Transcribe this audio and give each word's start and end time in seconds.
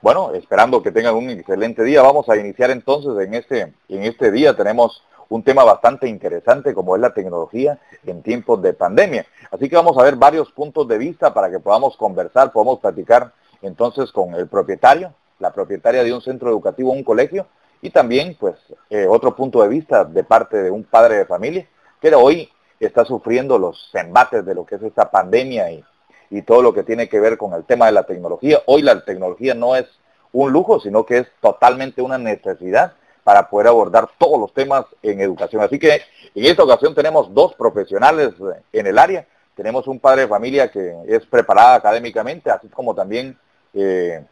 bueno, 0.00 0.32
esperando 0.34 0.82
que 0.82 0.92
tengan 0.92 1.14
un 1.14 1.30
excelente 1.30 1.82
día, 1.82 2.02
vamos 2.02 2.28
a 2.28 2.36
iniciar 2.36 2.70
entonces 2.70 3.26
en 3.26 3.34
este, 3.34 3.74
en 3.88 4.04
este 4.04 4.30
día. 4.30 4.56
Tenemos 4.56 5.02
un 5.28 5.42
tema 5.42 5.64
bastante 5.64 6.08
interesante 6.08 6.72
como 6.72 6.94
es 6.94 7.02
la 7.02 7.12
tecnología 7.12 7.78
en 8.06 8.22
tiempos 8.22 8.62
de 8.62 8.72
pandemia. 8.72 9.26
Así 9.50 9.68
que 9.68 9.76
vamos 9.76 9.98
a 9.98 10.04
ver 10.04 10.16
varios 10.16 10.50
puntos 10.52 10.86
de 10.88 10.98
vista 10.98 11.34
para 11.34 11.50
que 11.50 11.58
podamos 11.58 11.96
conversar, 11.96 12.52
podamos 12.52 12.80
platicar 12.80 13.32
entonces 13.60 14.12
con 14.12 14.34
el 14.34 14.46
propietario, 14.46 15.12
la 15.38 15.52
propietaria 15.52 16.04
de 16.04 16.12
un 16.12 16.22
centro 16.22 16.48
educativo, 16.48 16.92
un 16.92 17.04
colegio, 17.04 17.46
y 17.82 17.90
también 17.90 18.36
pues 18.38 18.56
eh, 18.90 19.06
otro 19.08 19.36
punto 19.36 19.62
de 19.62 19.68
vista 19.68 20.04
de 20.04 20.24
parte 20.24 20.62
de 20.62 20.70
un 20.70 20.84
padre 20.84 21.16
de 21.16 21.26
familia 21.26 21.68
que 22.00 22.14
hoy 22.14 22.48
está 22.80 23.04
sufriendo 23.04 23.58
los 23.58 23.90
embates 23.94 24.44
de 24.44 24.54
lo 24.54 24.64
que 24.64 24.76
es 24.76 24.82
esta 24.82 25.10
pandemia 25.10 25.70
y, 25.72 25.84
y 26.30 26.42
todo 26.42 26.62
lo 26.62 26.74
que 26.74 26.82
tiene 26.82 27.08
que 27.08 27.20
ver 27.20 27.38
con 27.38 27.52
el 27.54 27.64
tema 27.64 27.86
de 27.86 27.92
la 27.92 28.04
tecnología. 28.04 28.60
Hoy 28.66 28.82
la 28.82 29.04
tecnología 29.04 29.54
no 29.54 29.76
es 29.76 29.86
un 30.32 30.52
lujo, 30.52 30.80
sino 30.80 31.06
que 31.06 31.18
es 31.18 31.26
totalmente 31.40 32.02
una 32.02 32.18
necesidad 32.18 32.92
para 33.24 33.48
poder 33.48 33.68
abordar 33.68 34.08
todos 34.18 34.38
los 34.38 34.52
temas 34.52 34.86
en 35.02 35.20
educación. 35.20 35.62
Así 35.62 35.78
que 35.78 36.00
en 36.34 36.44
esta 36.44 36.64
ocasión 36.64 36.94
tenemos 36.94 37.32
dos 37.34 37.54
profesionales 37.54 38.32
en 38.72 38.86
el 38.86 38.98
área. 38.98 39.26
Tenemos 39.54 39.86
un 39.86 39.98
padre 39.98 40.22
de 40.22 40.28
familia 40.28 40.70
que 40.70 40.94
es 41.06 41.26
preparada 41.26 41.74
académicamente, 41.74 42.50
así 42.50 42.68
como 42.68 42.94
también 42.94 43.36
eh, 43.74 44.24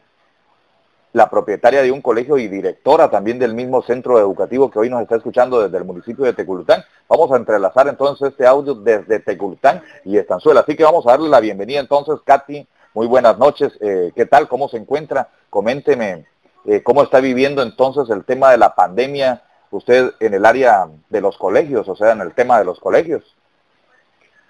la 1.13 1.29
propietaria 1.29 1.81
de 1.81 1.91
un 1.91 2.01
colegio 2.01 2.37
y 2.37 2.47
directora 2.47 3.09
también 3.09 3.39
del 3.39 3.53
mismo 3.53 3.81
centro 3.81 4.19
educativo 4.19 4.69
que 4.69 4.79
hoy 4.79 4.89
nos 4.89 5.01
está 5.01 5.15
escuchando 5.15 5.61
desde 5.61 5.77
el 5.77 5.85
municipio 5.85 6.25
de 6.25 6.33
Teculután. 6.33 6.83
Vamos 7.07 7.31
a 7.31 7.37
entrelazar 7.37 7.87
entonces 7.87 8.29
este 8.29 8.45
audio 8.45 8.75
desde 8.75 9.19
Teculután 9.19 9.81
y 10.05 10.17
Estanzuela. 10.17 10.61
Así 10.61 10.75
que 10.75 10.83
vamos 10.83 11.05
a 11.07 11.11
darle 11.11 11.29
la 11.29 11.39
bienvenida 11.39 11.79
entonces, 11.79 12.15
Katy. 12.23 12.67
Muy 12.93 13.07
buenas 13.07 13.37
noches. 13.37 13.73
Eh, 13.81 14.11
¿Qué 14.15 14.25
tal? 14.25 14.47
¿Cómo 14.47 14.69
se 14.69 14.77
encuentra? 14.77 15.29
Coménteme 15.49 16.25
eh, 16.65 16.83
cómo 16.83 17.01
está 17.03 17.19
viviendo 17.19 17.61
entonces 17.61 18.09
el 18.09 18.25
tema 18.25 18.51
de 18.51 18.57
la 18.57 18.75
pandemia 18.75 19.41
usted 19.71 20.13
en 20.19 20.33
el 20.33 20.45
área 20.45 20.87
de 21.09 21.21
los 21.21 21.37
colegios, 21.37 21.87
o 21.87 21.95
sea, 21.95 22.11
en 22.11 22.21
el 22.21 22.33
tema 22.33 22.59
de 22.59 22.65
los 22.65 22.79
colegios. 22.79 23.23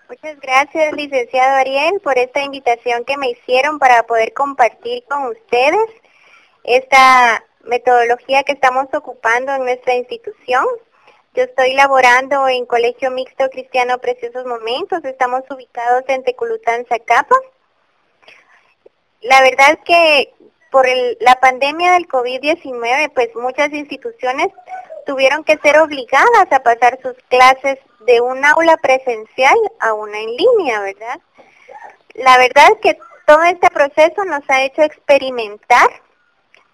Muchas 0.09 0.39
gracias, 0.39 0.93
licenciado 0.93 1.57
Ariel, 1.57 1.99
por 2.01 2.17
esta 2.17 2.41
invitación 2.41 3.03
que 3.03 3.17
me 3.17 3.29
hicieron 3.29 3.77
para 3.77 4.03
poder 4.03 4.33
compartir 4.33 5.03
con 5.09 5.27
ustedes 5.27 5.89
esta 6.67 7.43
metodología 7.63 8.43
que 8.43 8.51
estamos 8.51 8.87
ocupando 8.93 9.53
en 9.53 9.63
nuestra 9.63 9.95
institución. 9.95 10.65
Yo 11.33 11.43
estoy 11.43 11.73
laborando 11.73 12.47
en 12.47 12.65
Colegio 12.65 13.09
Mixto 13.09 13.49
Cristiano 13.49 13.97
Preciosos 13.99 14.45
Momentos, 14.45 15.03
estamos 15.03 15.43
ubicados 15.49 16.03
en 16.07 16.23
Teculután, 16.23 16.85
Zacapa. 16.87 17.35
La 19.21 19.41
verdad 19.41 19.79
que 19.85 20.33
por 20.71 20.85
la 21.19 21.35
pandemia 21.35 21.93
del 21.93 22.07
COVID-19, 22.07 23.13
pues 23.13 23.29
muchas 23.35 23.71
instituciones 23.71 24.47
tuvieron 25.05 25.43
que 25.43 25.57
ser 25.59 25.79
obligadas 25.79 26.51
a 26.51 26.59
pasar 26.59 26.99
sus 27.01 27.15
clases 27.29 27.79
de 28.01 28.19
un 28.19 28.43
aula 28.43 28.75
presencial 28.77 29.55
a 29.79 29.93
una 29.93 30.19
en 30.19 30.35
línea, 30.35 30.81
¿verdad? 30.81 31.19
La 32.15 32.37
verdad 32.37 32.65
es 32.73 32.79
que 32.81 32.99
todo 33.25 33.43
este 33.43 33.69
proceso 33.69 34.25
nos 34.25 34.43
ha 34.49 34.63
hecho 34.63 34.81
experimentar 34.81 35.89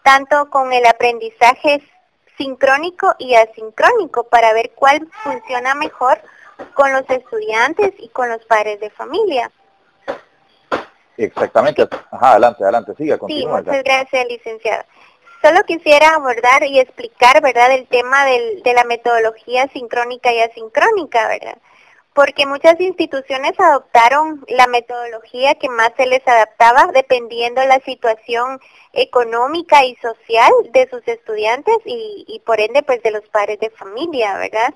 tanto 0.03 0.49
con 0.49 0.71
el 0.73 0.85
aprendizaje 0.85 1.81
sincrónico 2.37 3.15
y 3.19 3.35
asincrónico 3.35 4.23
para 4.23 4.53
ver 4.53 4.71
cuál 4.75 5.07
funciona 5.23 5.75
mejor 5.75 6.19
con 6.73 6.91
los 6.91 7.09
estudiantes 7.09 7.93
y 7.99 8.09
con 8.09 8.29
los 8.29 8.43
padres 8.45 8.79
de 8.79 8.89
familia. 8.89 9.51
Exactamente. 11.17 11.87
Ajá, 12.11 12.31
adelante, 12.31 12.63
adelante, 12.63 12.93
siga, 12.95 13.17
continúa. 13.17 13.59
Sí, 13.59 13.65
muchas 13.65 13.83
gracias, 13.83 14.27
licenciada. 14.27 14.85
Solo 15.41 15.63
quisiera 15.63 16.15
abordar 16.15 16.63
y 16.63 16.79
explicar, 16.79 17.41
¿verdad?, 17.41 17.71
el 17.73 17.87
tema 17.87 18.25
del, 18.25 18.63
de 18.63 18.73
la 18.73 18.83
metodología 18.85 19.67
sincrónica 19.67 20.31
y 20.31 20.39
asincrónica, 20.39 21.27
¿verdad? 21.27 21.57
Porque 22.13 22.45
muchas 22.45 22.79
instituciones 22.79 23.59
adoptaron 23.59 24.45
la 24.47 24.67
metodología 24.67 25.55
que 25.55 25.69
más 25.69 25.91
se 25.97 26.05
les 26.05 26.25
adaptaba 26.27 26.91
dependiendo 26.93 27.65
la 27.65 27.79
situación 27.79 28.59
económica 28.91 29.83
y 29.83 29.95
social 29.95 30.51
de 30.71 30.87
sus 30.89 31.07
estudiantes 31.07 31.77
y, 31.85 32.25
y 32.27 32.39
por 32.41 32.59
ende, 32.59 32.83
pues, 32.83 33.01
de 33.01 33.11
los 33.11 33.27
padres 33.29 33.59
de 33.59 33.71
familia, 33.71 34.37
¿verdad? 34.37 34.73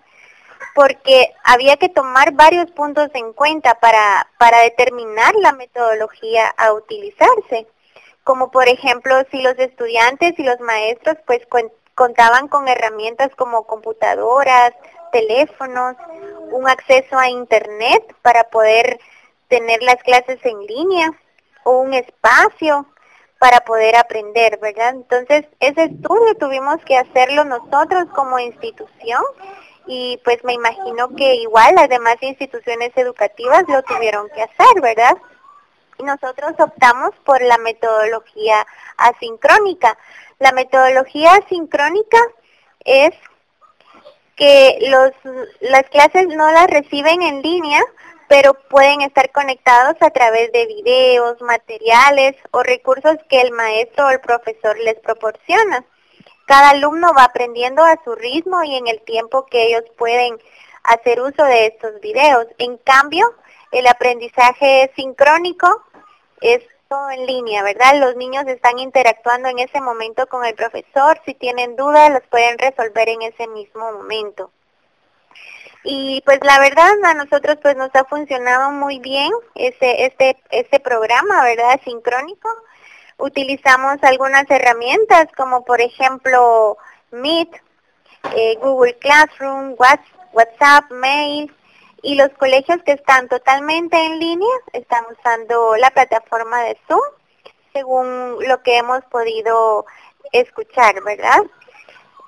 porque 0.73 1.33
había 1.43 1.77
que 1.77 1.89
tomar 1.89 2.33
varios 2.33 2.69
puntos 2.71 3.09
en 3.13 3.33
cuenta 3.33 3.79
para, 3.79 4.27
para 4.37 4.59
determinar 4.59 5.33
la 5.35 5.51
metodología 5.53 6.47
a 6.57 6.73
utilizarse, 6.73 7.67
como 8.23 8.51
por 8.51 8.67
ejemplo 8.67 9.15
si 9.31 9.41
los 9.41 9.57
estudiantes 9.57 10.37
y 10.37 10.43
los 10.43 10.59
maestros 10.59 11.17
pues 11.25 11.41
contaban 11.95 12.47
con 12.47 12.67
herramientas 12.67 13.29
como 13.35 13.65
computadoras, 13.65 14.73
teléfonos, 15.11 15.95
un 16.51 16.67
acceso 16.67 17.17
a 17.17 17.29
internet 17.29 18.15
para 18.21 18.45
poder 18.45 18.99
tener 19.47 19.81
las 19.83 20.01
clases 20.03 20.39
en 20.43 20.59
línea 20.65 21.11
o 21.63 21.79
un 21.79 21.93
espacio 21.93 22.85
para 23.39 23.61
poder 23.61 23.95
aprender, 23.95 24.57
¿verdad? 24.59 24.89
Entonces, 24.89 25.45
ese 25.59 25.83
estudio 25.83 26.35
tuvimos 26.39 26.83
que 26.85 26.97
hacerlo 26.97 27.43
nosotros 27.43 28.05
como 28.13 28.39
institución 28.39 29.21
y 29.85 30.19
pues 30.23 30.43
me 30.43 30.53
imagino 30.53 31.15
que 31.15 31.35
igual 31.35 31.75
las 31.75 31.87
demás 31.87 32.17
instituciones 32.21 32.91
educativas 32.95 33.63
lo 33.67 33.83
tuvieron 33.83 34.27
que 34.29 34.43
hacer, 34.43 34.81
¿verdad? 34.81 35.15
Y 35.97 36.03
nosotros 36.03 36.53
optamos 36.59 37.11
por 37.23 37.41
la 37.41 37.57
metodología 37.57 38.65
asincrónica. 38.97 39.97
La 40.39 40.51
metodología 40.51 41.33
asincrónica 41.33 42.19
es 42.85 43.11
que 44.37 44.77
los, 44.89 45.11
las 45.59 45.83
clases 45.89 46.27
no 46.27 46.49
las 46.51 46.67
reciben 46.67 47.21
en 47.23 47.41
línea, 47.41 47.83
pero 48.29 48.53
pueden 48.53 49.01
estar 49.01 49.31
conectados 49.31 49.95
a 49.99 50.11
través 50.11 50.51
de 50.51 50.67
videos, 50.67 51.41
materiales 51.41 52.35
o 52.51 52.61
recursos 52.61 53.15
que 53.29 53.41
el 53.41 53.51
maestro 53.51 54.05
o 54.05 54.09
el 54.11 54.21
profesor 54.21 54.77
les 54.79 54.95
proporciona. 54.99 55.83
Cada 56.45 56.69
alumno 56.69 57.13
va 57.17 57.25
aprendiendo 57.25 57.83
a 57.83 57.99
su 58.03 58.15
ritmo 58.15 58.63
y 58.63 58.75
en 58.75 58.87
el 58.87 59.01
tiempo 59.01 59.45
que 59.47 59.63
ellos 59.63 59.83
pueden 59.97 60.37
hacer 60.83 61.19
uso 61.19 61.43
de 61.43 61.67
estos 61.67 61.99
videos. 61.99 62.45
En 62.57 62.77
cambio, 62.77 63.33
el 63.71 63.87
aprendizaje 63.87 64.91
sincrónico 64.95 65.83
es 66.41 66.61
todo 66.87 67.09
en 67.11 67.25
línea, 67.25 67.63
¿verdad? 67.63 67.99
Los 67.99 68.15
niños 68.15 68.45
están 68.47 68.79
interactuando 68.79 69.49
en 69.49 69.59
ese 69.59 69.81
momento 69.81 70.27
con 70.27 70.45
el 70.45 70.55
profesor. 70.55 71.19
Si 71.25 71.33
tienen 71.33 71.75
dudas, 71.75 72.11
las 72.11 72.23
pueden 72.29 72.57
resolver 72.57 73.09
en 73.09 73.21
ese 73.23 73.47
mismo 73.47 73.91
momento. 73.91 74.51
Y 75.83 76.21
pues 76.25 76.39
la 76.43 76.59
verdad 76.59 76.91
a 77.03 77.13
nosotros 77.13 77.57
pues 77.61 77.75
nos 77.77 77.93
ha 77.95 78.03
funcionado 78.05 78.71
muy 78.71 78.99
bien 78.99 79.31
ese 79.55 80.05
este 80.05 80.37
este 80.49 80.79
programa, 80.79 81.43
¿verdad? 81.43 81.79
Sincrónico 81.83 82.49
utilizamos 83.17 83.97
algunas 84.01 84.49
herramientas 84.49 85.27
como 85.35 85.63
por 85.63 85.81
ejemplo 85.81 86.77
Meet, 87.11 87.49
eh, 88.35 88.57
Google 88.61 88.97
Classroom, 88.97 89.75
WhatsApp, 90.33 90.91
Mail 90.91 91.51
y 92.07 92.15
los 92.15 92.29
colegios 92.39 92.81
que 92.85 92.93
están 92.93 93.27
totalmente 93.27 93.97
en 93.97 94.17
línea 94.17 94.55
están 94.71 95.03
usando 95.11 95.75
la 95.75 95.89
plataforma 95.89 96.61
de 96.61 96.77
Zoom 96.87 97.01
según 97.73 98.37
lo 98.47 98.63
que 98.63 98.77
hemos 98.77 99.03
podido 99.11 99.85
escuchar, 100.31 101.03
¿verdad? 101.03 101.43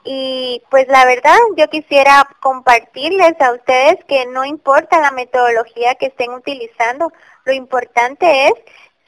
Y 0.03 0.61
pues 0.69 0.85
la 0.89 1.05
verdad 1.05 1.37
yo 1.55 1.69
quisiera 1.69 2.27
compartirles 2.41 3.39
a 3.39 3.53
ustedes 3.53 4.03
que 4.03 4.25
no 4.25 4.43
importa 4.43 4.99
la 4.99 5.11
metodología 5.11 5.95
que 5.95 6.07
estén 6.07 6.33
utilizando, 6.33 7.13
lo 7.45 7.53
importante 7.53 8.47
es 8.47 8.53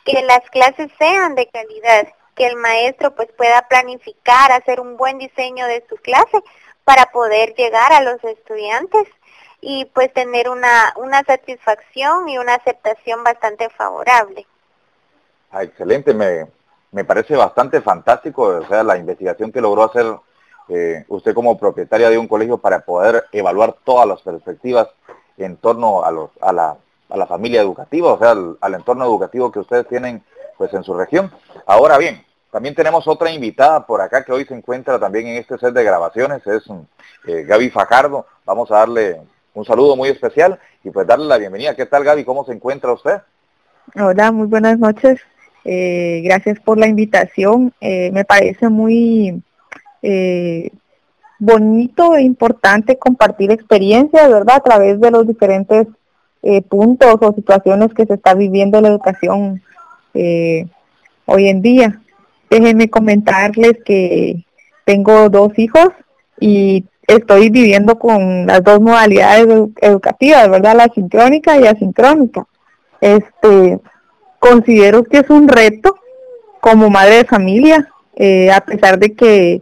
que 0.06 0.22
las 0.22 0.50
clases 0.52 0.90
sean 0.98 1.36
de 1.36 1.48
calidad, 1.48 2.08
que 2.34 2.48
el 2.48 2.56
maestro 2.56 3.14
pues 3.14 3.28
pueda 3.34 3.68
planificar, 3.68 4.54
hacer 4.54 4.80
un 4.80 4.96
buen 4.96 5.18
diseño 5.18 5.68
de 5.68 5.84
su 5.90 5.98
clase 5.98 6.42
para 6.86 7.08
poder 7.08 7.56
llegar 7.56 7.92
a 7.92 8.02
los 8.02 8.24
estudiantes 8.24 9.10
y 9.62 9.86
pues 9.86 10.12
tener 10.12 10.50
una, 10.50 10.94
una 10.98 11.24
satisfacción 11.24 12.28
y 12.28 12.38
una 12.40 12.56
aceptación 12.56 13.24
bastante 13.24 13.70
favorable. 13.70 14.46
Ah, 15.52 15.64
excelente, 15.64 16.14
me, 16.14 16.48
me 16.92 17.06
parece 17.06 17.36
bastante 17.36 17.82
fantástico, 17.82 18.44
o 18.44 18.68
sea, 18.68 18.84
la 18.84 18.98
investigación 18.98 19.52
que 19.52 19.62
logró 19.62 19.84
hacer 19.84 20.06
eh, 20.70 21.06
usted 21.10 21.34
como 21.34 21.58
propietaria 21.58 22.10
de 22.10 22.18
un 22.18 22.28
colegio 22.28 22.58
para 22.58 22.80
poder 22.80 23.26
evaluar 23.32 23.76
todas 23.84 24.08
las 24.08 24.22
perspectivas 24.22 24.88
en 25.38 25.58
torno 25.58 26.04
a, 26.04 26.12
los, 26.12 26.32
a, 26.42 26.52
la, 26.52 26.78
a 27.10 27.18
la 27.18 27.28
familia 27.28 27.62
educativa, 27.62 28.14
o 28.14 28.18
sea, 28.18 28.32
al, 28.32 28.74
entorno 28.74 29.06
educativo 29.06 29.52
que 29.52 29.60
ustedes 29.60 29.88
tienen 29.88 30.24
pues 30.58 30.74
en 30.74 30.84
su 30.84 30.94
región. 30.94 31.32
Ahora 31.66 31.98
bien, 31.98 32.24
también 32.52 32.76
tenemos 32.76 33.08
otra 33.08 33.32
invitada 33.32 33.86
por 33.86 34.02
acá 34.02 34.24
que 34.24 34.32
hoy 34.32 34.46
se 34.46 34.54
encuentra 34.54 35.00
también 35.00 35.28
en 35.28 35.38
este 35.38 35.58
set 35.58 35.74
de 35.74 35.84
grabaciones, 35.84 36.46
es 36.46 36.64
eh, 37.26 37.44
Gaby 37.44 37.70
Fajardo. 37.70 38.26
Vamos 38.46 38.72
a 38.72 38.78
darle 38.80 39.22
un 39.54 39.66
saludo 39.66 39.96
muy 39.96 40.10
especial 40.10 40.60
y 40.84 40.90
pues 40.90 41.06
darle 41.06 41.26
la 41.26 41.38
bienvenida. 41.38 41.76
¿Qué 41.76 41.86
tal 41.86 42.04
Gaby? 42.04 42.24
¿Cómo 42.24 42.46
se 42.46 42.54
encuentra 42.54 42.94
usted? 42.94 43.22
Hola, 43.96 44.32
muy 44.32 44.48
buenas 44.48 44.80
noches. 44.80 45.20
Eh, 45.66 46.22
gracias 46.24 46.60
por 46.60 46.78
la 46.78 46.88
invitación. 46.88 47.74
Eh, 47.82 48.12
me 48.12 48.26
parece 48.26 48.70
muy 48.70 49.42
eh, 50.02 50.72
bonito 51.40 52.16
e 52.16 52.22
importante 52.24 52.98
compartir 52.98 53.52
experiencias, 53.52 54.30
¿verdad? 54.30 54.58
A 54.58 54.64
través 54.64 55.00
de 55.00 55.12
los 55.12 55.28
diferentes 55.28 55.88
puntos 56.70 57.18
o 57.22 57.34
situaciones 57.34 57.94
que 57.94 58.08
se 58.08 58.16
está 58.16 58.34
viviendo 58.34 58.80
en 58.80 58.84
la 58.86 58.90
educación 58.90 59.62
hoy 60.14 61.48
en 61.48 61.62
día. 61.62 62.02
Déjenme 62.50 62.90
comentarles 62.90 63.74
que 63.86 64.44
tengo 64.84 65.30
dos 65.30 65.58
hijos 65.60 65.90
y 66.40 66.84
estoy 67.16 67.50
viviendo 67.50 67.98
con 67.98 68.48
las 68.48 68.64
dos 68.64 68.80
modalidades 68.82 69.48
educativas, 69.82 70.50
¿verdad? 70.50 70.76
La 70.76 70.90
sincrónica 70.94 71.60
y 71.60 71.68
asincrónica. 71.68 72.46
Este, 73.00 73.80
considero 74.40 75.04
que 75.04 75.20
es 75.20 75.30
un 75.30 75.48
reto 75.48 75.98
como 76.60 76.90
madre 76.90 77.18
de 77.18 77.26
familia, 77.26 77.90
eh, 78.16 78.52
a 78.52 78.62
pesar 78.62 79.00
de 79.00 79.14
que 79.14 79.62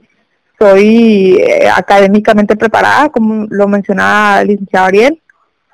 soy 0.60 1.38
eh, 1.40 1.70
académicamente 1.74 2.56
preparada, 2.56 3.10
como 3.10 3.48
lo 3.50 3.68
mencionaba 3.68 4.42
el 4.42 4.50
licenciado 4.50 4.86
Ariel, 4.88 5.22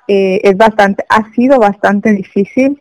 eh, 0.08 0.40
es 0.44 0.56
bastante, 0.56 1.04
ha 1.10 1.32
sido 1.34 1.60
bastante 1.60 2.12
difícil 2.12 2.80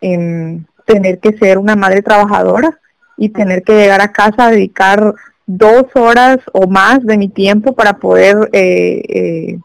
em, 0.00 0.64
tener 0.86 1.18
que 1.18 1.36
ser 1.36 1.58
una 1.58 1.76
madre 1.76 2.00
trabajadora 2.00 2.80
y 3.18 3.28
tener 3.28 3.62
que 3.62 3.74
llegar 3.74 4.00
a 4.00 4.12
casa 4.12 4.46
a 4.46 4.50
dedicar 4.50 5.14
dos 5.46 5.84
horas 5.94 6.38
o 6.52 6.66
más 6.66 7.04
de 7.04 7.18
mi 7.18 7.28
tiempo 7.28 7.74
para 7.74 7.94
poder 7.94 8.48
eh, 8.52 9.02
eh, 9.08 9.58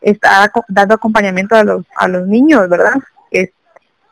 estar 0.00 0.50
dando 0.68 0.94
acompañamiento 0.94 1.56
a 1.56 1.64
los, 1.64 1.84
a 1.96 2.08
los 2.08 2.26
niños, 2.26 2.68
¿verdad? 2.68 2.94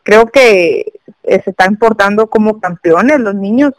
Creo 0.06 0.26
que 0.26 0.92
eh, 1.24 1.42
se 1.42 1.50
están 1.50 1.76
portando 1.78 2.28
como 2.28 2.60
campeones 2.60 3.18
los 3.18 3.34
niños. 3.34 3.72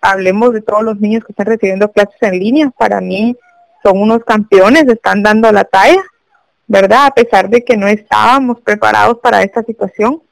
Hablemos 0.00 0.54
de 0.54 0.62
todos 0.62 0.82
los 0.82 0.98
niños 0.98 1.22
que 1.22 1.32
están 1.32 1.48
recibiendo 1.48 1.92
clases 1.92 2.16
en 2.22 2.38
línea. 2.38 2.70
Para 2.70 3.02
mí 3.02 3.36
son 3.82 4.00
unos 4.00 4.24
campeones, 4.24 4.88
están 4.88 5.22
dando 5.22 5.52
la 5.52 5.64
talla, 5.64 6.02
¿verdad? 6.66 7.08
A 7.08 7.10
pesar 7.10 7.50
de 7.50 7.62
que 7.62 7.76
no 7.76 7.88
estábamos 7.88 8.58
preparados 8.62 9.18
para 9.18 9.42
esta 9.42 9.62
situación. 9.62 10.22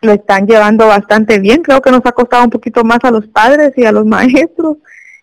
Lo 0.00 0.12
están 0.12 0.46
llevando 0.46 0.86
bastante 0.86 1.38
bien. 1.38 1.62
Creo 1.62 1.80
que 1.82 1.90
nos 1.90 2.04
ha 2.04 2.12
costado 2.12 2.44
un 2.44 2.50
poquito 2.50 2.84
más 2.84 2.98
a 3.02 3.10
los 3.10 3.26
padres 3.26 3.72
y 3.76 3.84
a 3.84 3.92
los 3.92 4.06
maestros 4.06 4.76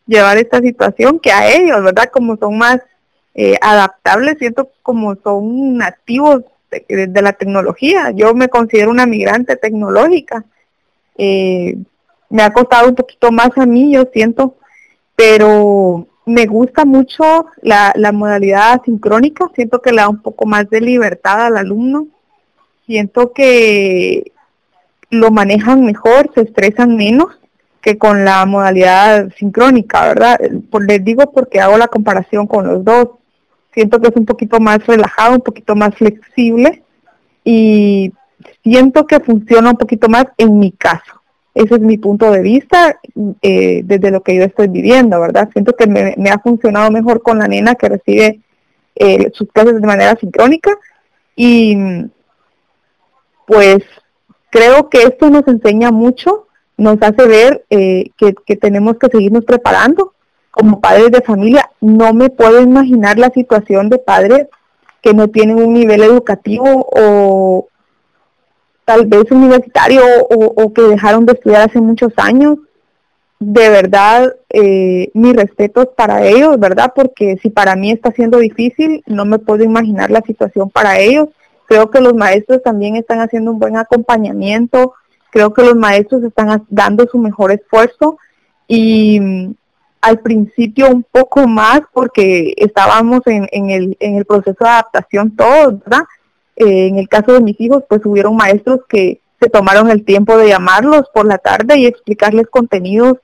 llevar 0.06 0.38
esta 0.38 0.60
situación 0.60 1.19
que 1.19 1.31
a 1.31 1.51
ellos, 1.56 1.83
¿verdad? 1.83 2.10
Como 2.12 2.38
son 2.38 2.57
más 2.57 2.80
eh, 3.33 3.57
adaptables, 3.62 4.38
siento 4.38 4.69
como 4.83 5.16
son 5.16 5.77
nativos 5.77 6.44
de, 6.88 7.22
la 7.22 7.33
tecnología. 7.33 8.12
Yo 8.12 8.33
me 8.33 8.50
considero 8.50 8.92
una 8.92 9.06
migrante 9.06 9.56
tecnológica. 9.56 10.44
Eh, 11.18 11.77
me 12.30 12.44
ha 12.44 12.51
costado 12.51 12.89
un 12.89 12.95
poquito 12.95 13.31
más 13.31 13.50
a 13.57 13.66
mí, 13.66 13.94
yo 13.94 14.06
siento, 14.13 14.56
pero 15.16 16.07
me 16.25 16.45
gusta 16.45 16.86
mucho 16.86 17.45
la, 17.62 17.94
la 17.95 18.12
modalidad 18.12 18.81
sincrónica, 18.83 19.50
siento 19.56 19.81
que 19.81 19.92
le 19.92 19.98
da 19.98 20.10
un 20.10 20.22
poco 20.22 20.45
más 20.45 20.69
de 20.69 20.81
libertad 20.81 21.45
al 21.45 21.57
alumno, 21.57 22.07
siento 22.86 23.31
que 23.31 24.33
lo 25.10 25.31
manejan 25.31 25.86
mejor, 25.86 26.31
se 26.34 26.42
estresan 26.42 26.96
menos 26.96 27.28
que 27.81 27.98
con 27.98 28.25
la 28.25 28.46
modalidad 28.46 29.30
sincrónica, 29.38 30.07
¿verdad? 30.07 30.40
les 30.88 31.06
digo 31.06 31.31
porque 31.31 31.60
hago 31.60 31.78
la 31.78 31.88
comparación 31.88 32.48
con 32.48 32.66
los 32.66 32.84
dos. 32.84 33.10
Siento 33.74 34.02
que 34.02 34.07
es 34.07 34.16
un 34.16 34.25
poquito 34.25 34.60
más 34.60 34.86
relajado, 34.88 35.36
un 35.36 35.42
poquito 35.42 35.75
más 35.75 35.94
flexible 35.96 36.81
y 37.44 38.12
siento 38.63 39.06
que 39.06 39.19
funciona 39.19 39.69
un 39.69 39.78
poquito 39.78 40.10
más 40.10 40.25
en 40.38 40.57
mi 40.57 40.72
caso. 40.72 41.22
Ese 41.54 41.75
es 41.75 41.81
mi 41.81 41.98
punto 41.98 42.31
de 42.31 42.42
vista 42.42 43.00
eh, 43.42 43.81
desde 43.86 44.12
lo 44.12 44.24
que 44.24 44.36
yo 44.36 44.44
estoy 44.44 44.68
viviendo, 44.68 45.22
¿verdad? 45.22 45.50
Siento 45.54 45.74
que 45.74 45.88
me, 45.88 46.30
ha 46.30 46.40
funcionado 46.40 46.90
mejor 46.90 47.22
con 47.22 47.38
la 47.38 47.48
nena 47.48 47.75
que 47.75 47.88
recibe 47.88 48.40
eh, 48.96 49.30
sus 49.34 49.50
clases 49.51 49.80
de 49.80 49.88
manera 49.88 50.18
sincrónica 50.19 50.72
y 51.36 51.78
pues 53.46 53.84
Creo 54.56 54.88
que 54.88 55.04
esto 55.04 55.30
nos 55.30 55.46
enseña 55.50 55.92
mucho, 55.92 56.48
nos 56.78 56.98
hace 57.02 57.28
ver 57.28 57.66
eh, 57.69 58.12
que, 58.16 58.56
tenemos 58.56 58.96
que 58.98 59.10
seguirnos 59.10 59.44
preparando 59.44 60.13
como 60.50 60.80
padres 60.80 61.12
de 61.12 61.19
familia. 61.19 61.69
No 61.81 62.13
me 62.13 62.30
puedo 62.30 62.62
imaginar 62.62 63.19
la 63.19 63.31
situación 63.31 63.90
de 63.90 63.98
padres 63.98 64.48
que 65.02 65.13
no 65.13 65.28
tienen 65.28 65.62
un 65.62 65.74
nivel 65.74 66.04
educativo 66.04 66.88
o 66.90 67.68
tal 68.86 69.07
vez 69.07 69.30
universitario 69.30 70.04
o, 70.30 70.74
que 70.74 70.84
dejaron 70.84 71.25
de 71.25 71.34
estudiar 71.34 71.69
hace 71.69 71.81
muchos 71.81 72.13
años. 72.16 72.58
De 73.40 73.69
verdad, 73.69 74.38
eh, 74.54 75.12
mis 75.13 75.36
respetos 75.36 75.90
para 75.98 76.25
ellos, 76.25 76.58
¿verdad? 76.58 76.94
Porque 76.96 77.36
si 77.42 77.50
para 77.50 77.75
mí 77.75 77.92
está 77.92 78.13
siendo 78.13 78.38
difícil, 78.38 79.04
no 79.06 79.25
me 79.25 79.38
puedo 79.38 79.66
imaginar 79.66 80.12
la 80.12 80.22
situación 80.22 80.69
para 80.69 80.98
ellos. 80.98 81.28
Creo 81.68 81.90
que 81.90 82.02
los 82.02 82.14
maestros 82.14 82.62
también 82.64 82.96
están 82.96 83.20
haciendo 83.20 83.52
un 83.52 83.60
buen 83.60 83.78
acompañamiento, 83.78 84.94
creo 85.32 85.54
que 85.54 85.64
los 85.64 85.76
maestros 85.76 86.24
están 86.24 86.66
dando 86.70 87.08
su 87.08 87.18
mejor 87.18 87.52
esfuerzo 87.52 88.18
y 88.68 89.20
mm, 89.20 89.54
al 90.02 90.20
principio 90.20 90.90
un 90.90 91.04
poco 91.04 91.48
más 91.48 91.82
porque 91.92 92.54
estábamos 92.58 93.22
en, 93.26 93.70
el, 93.70 93.98
en 94.00 94.16
el 94.16 94.26
proceso 94.26 94.64
de 94.64 94.70
adaptación 94.70 95.36
todos, 95.36 95.80
¿verdad? 95.80 96.04
Eh, 96.56 96.88
en 96.88 97.00
el 97.00 97.10
caso 97.10 97.34
de 97.34 97.42
mis 97.42 97.60
hijos, 97.60 97.84
pues 97.90 98.06
hubieron 98.06 98.36
maestros 98.36 98.82
que 98.88 99.20
se 99.42 99.50
tomaron 99.50 99.90
el 99.90 100.06
tiempo 100.06 100.38
de 100.38 100.50
llamarlos 100.50 101.10
por 101.14 101.26
la 101.26 101.38
tarde 101.38 101.78
y 101.80 101.86
explicarles 101.86 102.48
contenidos 102.48 103.18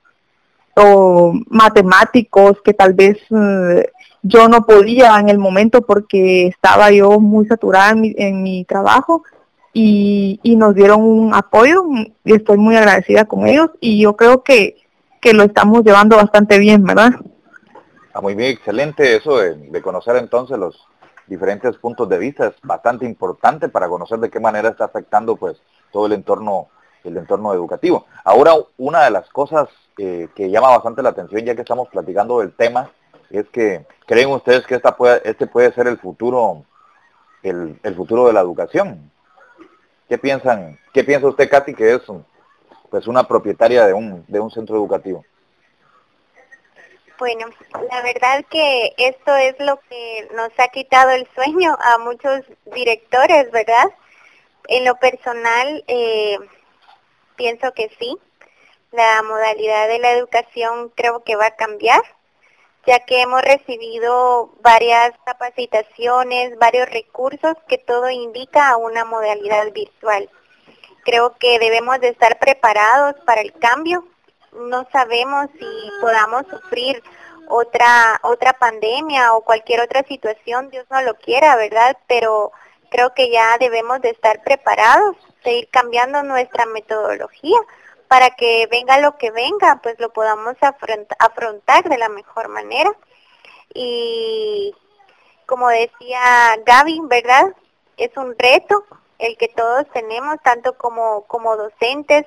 o 0.74 1.32
matemáticos 1.48 2.60
que 2.62 2.74
tal 2.74 2.94
vez 2.94 3.18
eh, 3.30 3.88
yo 4.22 4.48
no 4.48 4.64
podía 4.64 5.18
en 5.18 5.28
el 5.28 5.38
momento 5.38 5.82
porque 5.82 6.46
estaba 6.46 6.90
yo 6.92 7.18
muy 7.18 7.46
saturada 7.46 7.90
en 7.90 8.42
mi, 8.42 8.64
trabajo 8.64 9.24
y, 9.72 10.40
nos 10.56 10.74
dieron 10.74 11.02
un 11.02 11.34
apoyo 11.34 11.84
y 12.24 12.32
estoy 12.32 12.56
muy 12.56 12.76
agradecida 12.76 13.24
con 13.24 13.46
ellos 13.46 13.70
y 13.80 14.00
yo 14.00 14.16
creo 14.16 14.42
que, 14.42 14.76
que 15.20 15.32
lo 15.32 15.42
estamos 15.42 15.82
llevando 15.84 16.16
bastante 16.16 16.58
bien, 16.58 16.84
¿verdad? 16.84 17.12
Ah, 18.14 18.20
muy 18.20 18.34
bien, 18.34 18.52
excelente 18.52 19.16
eso 19.16 19.38
de, 19.38 19.82
conocer 19.82 20.16
entonces 20.16 20.58
los 20.58 20.86
diferentes 21.26 21.76
puntos 21.78 22.08
de 22.08 22.18
vista, 22.18 22.48
es 22.48 22.54
bastante 22.62 23.06
importante 23.06 23.68
para 23.68 23.88
conocer 23.88 24.18
de 24.18 24.30
qué 24.30 24.38
manera 24.38 24.68
está 24.68 24.84
afectando 24.84 25.36
pues 25.36 25.60
todo 25.90 26.06
el 26.06 26.12
entorno 26.12 26.68
el 27.04 27.16
entorno 27.16 27.52
educativo. 27.52 28.06
Ahora, 28.22 28.52
una 28.78 29.02
de 29.02 29.10
las 29.10 29.28
cosas 29.30 29.68
eh, 29.98 30.28
que 30.36 30.50
llama 30.50 30.68
bastante 30.68 31.02
la 31.02 31.08
atención, 31.08 31.44
ya 31.44 31.56
que 31.56 31.62
estamos 31.62 31.88
platicando 31.88 32.38
del 32.38 32.52
tema, 32.52 32.92
es 33.32 33.48
que 33.48 33.86
creen 34.06 34.30
ustedes 34.30 34.66
que 34.66 34.74
esta 34.74 34.96
puede, 34.96 35.22
este 35.24 35.46
puede 35.46 35.72
ser 35.72 35.86
el 35.86 35.98
futuro, 35.98 36.64
el, 37.42 37.78
futuro 37.96 38.26
de 38.26 38.32
la 38.32 38.40
educación. 38.40 39.10
¿Qué 40.08 40.18
piensan? 40.18 40.78
¿Qué 40.92 41.02
piensa 41.02 41.28
usted, 41.28 41.48
Katy, 41.48 41.74
que 41.74 41.94
es 41.94 42.02
pues 42.90 43.06
una 43.06 43.26
propietaria 43.26 43.86
de 43.86 43.94
un, 43.94 44.24
de 44.28 44.38
un 44.38 44.50
centro 44.50 44.76
educativo? 44.76 45.24
Bueno, 47.18 47.46
la 47.90 48.02
verdad 48.02 48.44
que 48.50 48.92
esto 48.98 49.34
es 49.36 49.54
lo 49.60 49.78
que 49.88 50.28
nos 50.34 50.50
ha 50.58 50.68
quitado 50.68 51.12
el 51.12 51.26
sueño 51.34 51.76
a 51.80 51.98
muchos 51.98 52.42
directores, 52.74 53.50
¿verdad? 53.50 53.90
En 54.68 54.84
lo 54.84 54.96
personal, 54.96 55.84
eh, 55.86 56.36
pienso 57.36 57.72
que 57.72 57.90
sí. 57.98 58.18
La 58.90 59.22
modalidad 59.22 59.88
de 59.88 60.00
la 60.00 60.10
educación 60.12 60.90
creo 60.94 61.22
que 61.22 61.36
va 61.36 61.46
a 61.46 61.56
cambiar 61.56 62.02
ya 62.86 63.00
que 63.00 63.22
hemos 63.22 63.42
recibido 63.42 64.52
varias 64.60 65.12
capacitaciones, 65.24 66.58
varios 66.58 66.88
recursos 66.90 67.54
que 67.68 67.78
todo 67.78 68.10
indica 68.10 68.70
a 68.70 68.76
una 68.76 69.04
modalidad 69.04 69.72
virtual. 69.72 70.28
Creo 71.04 71.36
que 71.38 71.58
debemos 71.58 72.00
de 72.00 72.08
estar 72.08 72.38
preparados 72.38 73.14
para 73.24 73.40
el 73.40 73.52
cambio. 73.52 74.06
No 74.52 74.86
sabemos 74.92 75.46
si 75.58 75.66
podamos 76.00 76.44
sufrir 76.48 77.02
otra 77.48 78.20
otra 78.22 78.52
pandemia 78.52 79.34
o 79.34 79.42
cualquier 79.42 79.80
otra 79.80 80.02
situación, 80.04 80.70
Dios 80.70 80.86
no 80.90 81.02
lo 81.02 81.14
quiera, 81.14 81.56
¿verdad? 81.56 81.96
Pero 82.06 82.52
creo 82.90 83.14
que 83.14 83.30
ya 83.30 83.58
debemos 83.58 84.00
de 84.00 84.10
estar 84.10 84.42
preparados, 84.42 85.16
de 85.44 85.58
ir 85.58 85.68
cambiando 85.70 86.22
nuestra 86.22 86.66
metodología 86.66 87.58
para 88.12 88.28
que 88.32 88.68
venga 88.70 89.00
lo 89.00 89.16
que 89.16 89.30
venga, 89.30 89.80
pues 89.82 89.98
lo 89.98 90.12
podamos 90.12 90.54
afrontar 90.60 91.88
de 91.88 91.96
la 91.96 92.10
mejor 92.10 92.48
manera. 92.48 92.92
Y 93.72 94.74
como 95.46 95.70
decía 95.70 96.58
Gaby, 96.66 97.00
¿verdad? 97.04 97.54
Es 97.96 98.14
un 98.18 98.36
reto 98.38 98.84
el 99.18 99.38
que 99.38 99.48
todos 99.48 99.86
tenemos, 99.94 100.36
tanto 100.42 100.76
como, 100.76 101.22
como 101.22 101.56
docentes, 101.56 102.26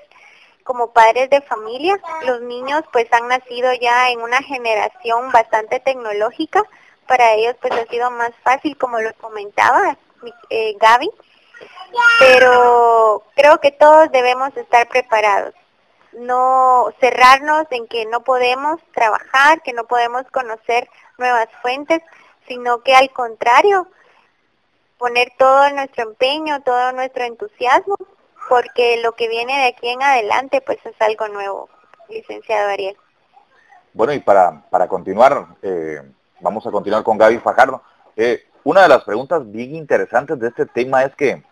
como 0.63 0.91
padres 0.91 1.29
de 1.29 1.41
familia. 1.41 2.01
Los 2.23 2.41
niños 2.41 2.81
pues 2.91 3.05
han 3.13 3.27
nacido 3.27 3.71
ya 3.73 4.09
en 4.09 4.21
una 4.21 4.41
generación 4.41 5.31
bastante 5.31 5.79
tecnológica. 5.81 6.63
Para 7.07 7.33
ellos 7.33 7.57
pues 7.61 7.73
ha 7.73 7.85
sido 7.91 8.09
más 8.09 8.31
fácil, 8.43 8.75
como 8.75 8.99
lo 9.01 9.13
comentaba 9.17 9.95
eh, 10.49 10.75
Gaby. 10.79 11.11
pero 12.17 13.21
creo 13.35 13.61
que 13.61 13.69
todos 13.69 14.11
debemos 14.11 14.57
estar 14.57 14.87
preparados. 14.87 15.53
No 16.17 16.93
cerrarnos 16.99 17.65
en 17.71 17.87
que 17.87 18.05
no 18.05 18.23
podemos 18.23 18.79
trabajar, 18.93 19.61
que 19.61 19.73
no 19.73 19.85
podemos 19.85 20.23
conocer 20.31 20.89
nuevas 21.17 21.47
fuentes, 21.61 22.01
sino 22.47 22.81
que 22.81 22.95
al 22.95 23.11
contrario, 23.11 23.87
poner 24.97 25.31
todo 25.37 25.69
nuestro 25.71 26.03
empeño, 26.09 26.61
todo 26.63 26.91
nuestro 26.93 27.23
entusiasmo, 27.23 27.95
porque 28.49 29.01
lo 29.03 29.13
que 29.13 29.27
viene 29.27 29.57
de 29.57 29.67
aquí 29.67 29.89
en 29.89 30.01
adelante 30.01 30.61
pues 30.61 30.77
es 30.85 30.95
algo 30.99 31.27
nuevo, 31.27 31.69
licenciado 32.09 32.69
Ariel. 32.69 32.97
Bueno, 33.93 34.13
y 34.13 34.19
para, 34.19 34.61
para 34.69 34.87
continuar, 34.87 35.47
eh, 35.61 36.01
vamos 36.41 36.65
a 36.67 36.71
continuar 36.71 37.03
con 37.03 37.17
Gaby 37.17 37.39
Fajardo. 37.39 37.81
Eh, 38.15 38.45
una 38.63 38.81
de 38.81 38.89
las 38.89 39.03
preguntas 39.03 39.49
bien 39.51 39.75
interesantes 39.75 40.39
de 40.39 40.47
este 40.49 40.65
tema 40.65 41.03
es 41.03 41.15
que 41.15 41.43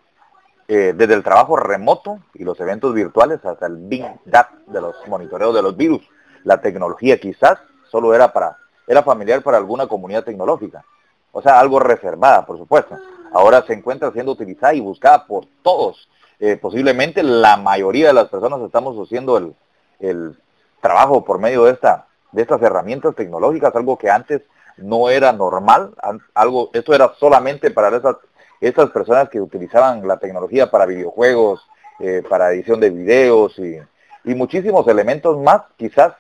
eh, 0.68 0.94
desde 0.96 1.14
el 1.14 1.24
trabajo 1.24 1.56
remoto 1.56 2.20
y 2.34 2.44
los 2.44 2.60
eventos 2.60 2.94
virtuales 2.94 3.44
hasta 3.46 3.66
el 3.66 3.78
Big 3.78 4.06
Data 4.26 4.54
de 4.68 4.82
los 4.82 4.96
monitoreos 5.08 5.54
de 5.54 5.62
los 5.62 5.76
virus, 5.76 6.02
la 6.44 6.62
tecnología 6.62 7.20
quizás 7.20 7.60
solo 7.90 8.14
era 8.14 8.32
para 8.32 8.58
era 8.86 9.02
familiar 9.02 9.42
para 9.42 9.58
alguna 9.58 9.88
comunidad 9.88 10.26
tecnológica, 10.26 10.84
o 11.32 11.42
sea, 11.42 11.60
algo 11.60 11.80
reservada, 11.80 12.46
por 12.46 12.58
supuesto. 12.58 12.98
Ahora 13.32 13.64
se 13.66 13.74
encuentra 13.74 14.12
siendo 14.12 14.34
utilizada 14.34 14.74
y 14.74 14.82
buscada 14.82 15.26
por 15.26 15.46
todos. 15.64 16.10
Eh, 16.40 16.58
posiblemente 16.58 17.24
la 17.24 17.56
mayoría 17.56 18.08
de 18.08 18.14
las 18.14 18.28
personas 18.28 18.60
estamos 18.62 18.98
haciendo 18.98 19.38
el, 19.38 19.56
el 20.00 20.38
trabajo 20.82 21.24
por 21.24 21.40
medio 21.40 21.64
de 21.64 21.72
esta 21.72 22.08
de 22.34 22.42
estas 22.42 22.62
herramientas 22.62 23.16
tecnológicas, 23.16 23.76
algo 23.76 23.98
que 23.98 24.10
antes 24.10 24.42
no 24.78 25.10
era 25.10 25.32
normal, 25.32 25.96
algo 26.34 26.72
esto 26.74 26.94
era 26.94 27.14
solamente 27.20 27.72
para 27.72 27.96
esas 27.96 28.18
esas 28.64 28.92
personas 28.92 29.30
que 29.30 29.42
utilizaban 29.42 30.08
la 30.08 30.18
tecnología 30.18 30.72
para 30.72 30.86
videojuegos, 30.86 31.68
eh, 32.00 32.24
para 32.28 32.52
edición 32.52 32.80
de 32.80 32.90
videos 32.90 33.60
y, 33.60 33.80
muchísimos 34.24 34.88
elementos 34.88 35.38
más, 35.38 35.64
quizás 35.76 36.14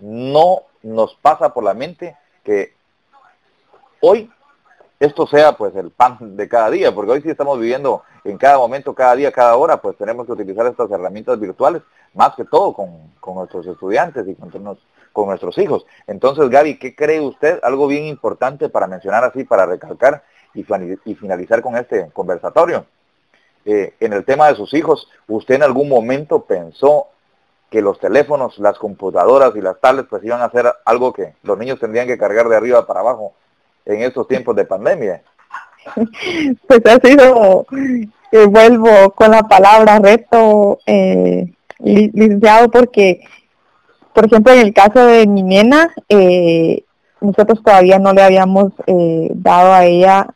no 0.00 0.62
nos 0.82 1.14
pasa 1.14 1.54
por 1.54 1.62
la 1.62 1.74
mente 1.74 2.16
que 2.42 2.74
hoy 4.00 4.28
esto 4.98 5.28
sea 5.28 5.52
pues 5.52 5.76
el 5.76 5.92
pan 5.92 6.36
de 6.36 6.48
cada 6.48 6.70
día, 6.70 6.92
porque 6.92 7.12
hoy 7.12 7.22
sí 7.22 7.30
estamos 7.30 7.60
viviendo 7.60 8.02
en 8.24 8.36
cada 8.36 8.58
momento, 8.58 8.94
cada 8.94 9.14
día, 9.14 9.30
cada 9.30 9.56
hora, 9.56 9.80
pues 9.80 9.96
tenemos 9.96 10.26
que 10.26 10.32
utilizar 10.32 10.66
estas 10.66 10.90
herramientas 10.90 11.38
virtuales, 11.38 11.82
más 12.14 12.34
que 12.34 12.44
todo 12.44 12.72
con, 12.72 13.12
nuestros 13.34 13.64
estudiantes 13.68 14.26
y 14.26 14.34
con, 14.34 14.50
con 15.12 15.26
nuestros 15.28 15.56
hijos. 15.58 15.86
Entonces, 16.08 16.48
Gaby, 16.48 16.78
¿qué 16.80 16.96
cree 16.96 17.20
usted? 17.20 17.60
Algo 17.62 17.86
bien 17.86 18.06
importante 18.06 18.68
para 18.68 18.88
mencionar 18.88 19.22
así, 19.22 19.44
para 19.44 19.66
recalcar 19.66 20.24
y, 20.56 21.14
finalizar 21.14 21.60
con 21.60 21.76
este 21.76 22.08
conversatorio. 22.12 22.86
Eh, 23.64 23.94
en 24.00 24.12
el 24.12 24.24
tema 24.24 24.48
de 24.48 24.54
sus 24.54 24.72
hijos, 24.74 25.08
¿usted 25.28 25.56
en 25.56 25.62
algún 25.62 25.88
momento 25.88 26.44
pensó 26.44 27.08
que 27.70 27.82
los 27.82 27.98
teléfonos, 27.98 28.58
las 28.58 28.78
computadoras 28.78 29.54
y 29.56 29.60
las 29.60 29.80
tablets 29.80 30.08
pues 30.08 30.24
iban 30.24 30.40
a 30.40 30.50
ser 30.50 30.72
algo 30.84 31.12
que 31.12 31.34
los 31.42 31.58
niños 31.58 31.80
tendrían 31.80 32.06
que 32.06 32.18
cargar 32.18 32.48
de 32.48 32.56
arriba 32.56 32.86
para 32.86 33.00
abajo 33.00 33.32
en 33.84 34.02
estos 34.02 34.28
tiempos 34.28 34.56
de 34.56 34.64
pandemia? 34.64 35.22
Pues 36.66 36.80
ha 36.86 36.96
sido, 36.96 37.64
eh, 38.32 38.46
vuelvo 38.46 39.10
con 39.12 39.30
la 39.30 39.44
palabra 39.44 40.00
reto, 40.00 40.80
eh, 40.84 41.52
licenciado, 41.78 42.68
porque, 42.70 43.20
por 44.12 44.26
ejemplo, 44.26 44.52
en 44.52 44.60
el 44.60 44.74
caso 44.74 45.06
de 45.06 45.28
mi 45.28 45.44
nena, 45.44 45.94
eh, 46.08 46.84
nosotros 47.20 47.62
todavía 47.62 47.98
no 47.98 48.12
le 48.12 48.22
habíamos 48.22 48.72
eh, 48.86 49.30
dado 49.34 49.72
a 49.72 49.84
ella 49.84 50.28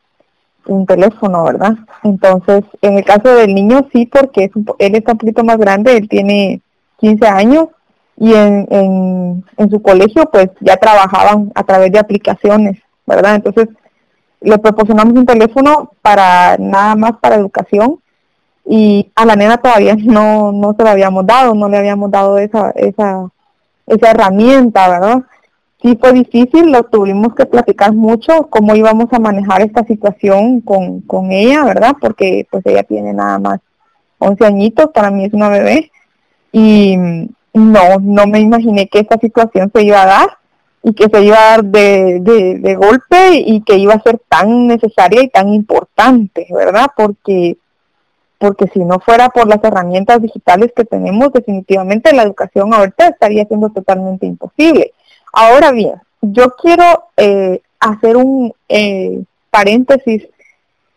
un 0.66 0.86
teléfono, 0.86 1.44
¿verdad? 1.44 1.74
Entonces, 2.02 2.64
en 2.82 2.98
el 2.98 3.04
caso 3.04 3.34
del 3.34 3.54
niño 3.54 3.86
sí, 3.92 4.06
porque 4.06 4.44
es 4.44 4.50
él 4.78 4.94
está 4.94 5.12
un 5.12 5.18
poquito 5.18 5.44
más 5.44 5.58
grande, 5.58 5.96
él 5.96 6.08
tiene 6.08 6.60
15 6.98 7.26
años 7.26 7.68
y 8.16 8.34
en, 8.34 8.66
en, 8.70 9.44
en 9.56 9.70
su 9.70 9.80
colegio 9.80 10.28
pues 10.30 10.50
ya 10.60 10.76
trabajaban 10.76 11.50
a 11.54 11.64
través 11.64 11.90
de 11.92 11.98
aplicaciones, 11.98 12.78
¿verdad? 13.06 13.36
Entonces 13.36 13.68
le 14.40 14.58
proporcionamos 14.58 15.14
un 15.14 15.26
teléfono 15.26 15.92
para 16.02 16.56
nada 16.58 16.94
más 16.94 17.12
para 17.20 17.36
educación 17.36 18.00
y 18.64 19.10
a 19.14 19.26
la 19.26 19.36
nena 19.36 19.58
todavía 19.58 19.96
no, 19.98 20.52
no 20.52 20.74
se 20.76 20.82
lo 20.82 20.90
habíamos 20.90 21.26
dado, 21.26 21.54
no 21.54 21.68
le 21.68 21.78
habíamos 21.78 22.10
dado 22.10 22.38
esa, 22.38 22.70
esa, 22.70 23.28
esa 23.86 24.10
herramienta, 24.10 24.88
¿verdad? 24.88 25.22
Sí 25.82 25.96
fue 25.98 26.12
difícil, 26.12 26.70
lo 26.70 26.82
tuvimos 26.84 27.34
que 27.34 27.46
platicar 27.46 27.94
mucho, 27.94 28.48
cómo 28.50 28.74
íbamos 28.74 29.06
a 29.12 29.18
manejar 29.18 29.62
esta 29.62 29.82
situación 29.84 30.60
con, 30.60 31.00
con 31.02 31.32
ella, 31.32 31.64
¿verdad? 31.64 31.96
Porque 31.98 32.46
pues 32.50 32.64
ella 32.66 32.82
tiene 32.82 33.14
nada 33.14 33.38
más 33.38 33.60
11 34.18 34.44
añitos, 34.44 34.90
para 34.92 35.10
mí 35.10 35.24
es 35.24 35.32
una 35.32 35.48
bebé, 35.48 35.90
y 36.52 36.96
no, 37.54 37.98
no 38.00 38.26
me 38.26 38.40
imaginé 38.40 38.88
que 38.88 39.00
esta 39.00 39.18
situación 39.18 39.70
se 39.74 39.82
iba 39.82 40.02
a 40.02 40.06
dar 40.06 40.38
y 40.82 40.94
que 40.94 41.08
se 41.08 41.22
iba 41.22 41.36
a 41.36 41.50
dar 41.50 41.64
de, 41.64 42.20
de, 42.20 42.74
golpe 42.74 43.34
y 43.34 43.62
que 43.62 43.76
iba 43.76 43.94
a 43.94 44.02
ser 44.02 44.20
tan 44.28 44.66
necesaria 44.66 45.22
y 45.22 45.28
tan 45.28 45.48
importante, 45.48 46.46
¿verdad? 46.50 46.86
Porque 46.96 47.56
porque 48.38 48.68
si 48.72 48.82
no 48.82 49.00
fuera 49.00 49.28
por 49.28 49.46
las 49.48 49.62
herramientas 49.62 50.22
digitales 50.22 50.72
que 50.74 50.86
tenemos, 50.86 51.30
definitivamente 51.30 52.14
la 52.14 52.22
educación 52.22 52.72
ahorita 52.72 53.08
estaría 53.08 53.44
siendo 53.44 53.68
totalmente 53.68 54.24
imposible. 54.24 54.94
Ahora 55.32 55.72
bien, 55.72 55.94
yo 56.22 56.54
quiero 56.56 57.04
eh, 57.16 57.60
hacer 57.78 58.16
un 58.16 58.52
eh, 58.68 59.22
paréntesis 59.50 60.26